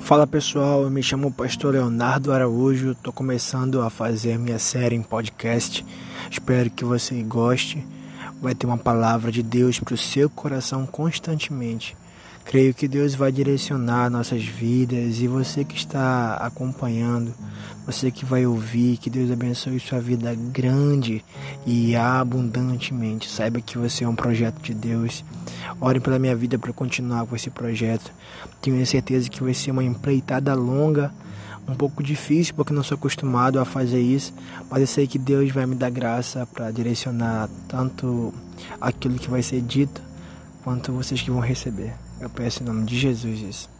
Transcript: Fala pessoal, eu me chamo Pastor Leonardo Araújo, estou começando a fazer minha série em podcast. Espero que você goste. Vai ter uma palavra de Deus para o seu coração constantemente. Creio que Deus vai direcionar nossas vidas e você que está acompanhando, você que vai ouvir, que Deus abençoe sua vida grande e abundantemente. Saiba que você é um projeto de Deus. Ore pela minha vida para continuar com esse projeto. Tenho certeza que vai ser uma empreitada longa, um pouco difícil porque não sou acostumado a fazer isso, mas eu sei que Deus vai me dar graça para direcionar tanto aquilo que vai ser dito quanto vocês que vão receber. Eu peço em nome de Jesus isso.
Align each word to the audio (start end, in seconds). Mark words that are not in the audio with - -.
Fala 0.00 0.26
pessoal, 0.26 0.82
eu 0.82 0.90
me 0.90 1.02
chamo 1.02 1.30
Pastor 1.30 1.74
Leonardo 1.74 2.32
Araújo, 2.32 2.92
estou 2.92 3.12
começando 3.12 3.82
a 3.82 3.90
fazer 3.90 4.38
minha 4.38 4.58
série 4.58 4.94
em 4.94 5.02
podcast. 5.02 5.84
Espero 6.30 6.70
que 6.70 6.84
você 6.84 7.22
goste. 7.22 7.86
Vai 8.40 8.54
ter 8.54 8.66
uma 8.66 8.78
palavra 8.78 9.30
de 9.30 9.42
Deus 9.42 9.78
para 9.78 9.94
o 9.94 9.98
seu 9.98 10.30
coração 10.30 10.86
constantemente. 10.86 11.96
Creio 12.44 12.74
que 12.74 12.88
Deus 12.88 13.14
vai 13.14 13.32
direcionar 13.32 14.10
nossas 14.10 14.44
vidas 14.44 15.18
e 15.18 15.26
você 15.26 15.64
que 15.64 15.76
está 15.76 16.36
acompanhando, 16.36 17.34
você 17.86 18.10
que 18.10 18.24
vai 18.24 18.46
ouvir, 18.46 18.96
que 18.96 19.10
Deus 19.10 19.30
abençoe 19.30 19.78
sua 19.78 20.00
vida 20.00 20.34
grande 20.34 21.24
e 21.66 21.94
abundantemente. 21.94 23.28
Saiba 23.28 23.60
que 23.60 23.76
você 23.76 24.04
é 24.04 24.08
um 24.08 24.14
projeto 24.14 24.60
de 24.60 24.72
Deus. 24.72 25.24
Ore 25.80 26.00
pela 26.00 26.18
minha 26.18 26.34
vida 26.34 26.58
para 26.58 26.72
continuar 26.72 27.26
com 27.26 27.36
esse 27.36 27.50
projeto. 27.50 28.10
Tenho 28.62 28.84
certeza 28.86 29.28
que 29.28 29.42
vai 29.42 29.52
ser 29.52 29.70
uma 29.70 29.84
empreitada 29.84 30.54
longa, 30.54 31.12
um 31.68 31.74
pouco 31.74 32.02
difícil 32.02 32.54
porque 32.54 32.72
não 32.72 32.82
sou 32.82 32.96
acostumado 32.96 33.58
a 33.58 33.64
fazer 33.64 34.00
isso, 34.00 34.32
mas 34.70 34.80
eu 34.80 34.86
sei 34.86 35.06
que 35.06 35.18
Deus 35.18 35.50
vai 35.50 35.66
me 35.66 35.74
dar 35.74 35.90
graça 35.90 36.46
para 36.46 36.70
direcionar 36.70 37.48
tanto 37.68 38.32
aquilo 38.80 39.18
que 39.18 39.30
vai 39.30 39.42
ser 39.42 39.60
dito 39.60 40.00
quanto 40.62 40.92
vocês 40.92 41.20
que 41.20 41.30
vão 41.30 41.40
receber. 41.40 41.94
Eu 42.20 42.30
peço 42.30 42.62
em 42.62 42.66
nome 42.66 42.84
de 42.84 42.98
Jesus 42.98 43.40
isso. 43.40 43.73